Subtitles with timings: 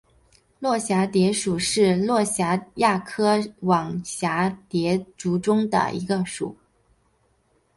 [0.57, 6.57] 络蛱蝶属是蛱蝶亚科网蛱蝶族中的一个属。